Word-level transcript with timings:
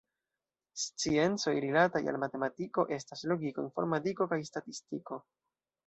Sciencoj 0.83 1.53
rilataj 1.67 2.01
al 2.13 2.19
matematiko 2.25 2.87
estas 2.99 3.25
logiko, 3.35 3.67
informadiko 3.71 4.31
kaj 4.35 4.45
statistiko. 4.53 5.25